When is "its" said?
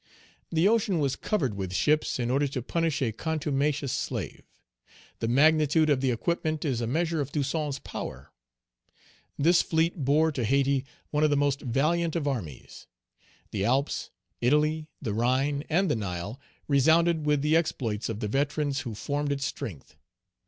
19.31-19.45